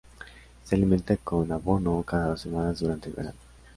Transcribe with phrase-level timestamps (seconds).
[0.63, 3.37] Se alimenta con abono cada dos semanas durante el verano.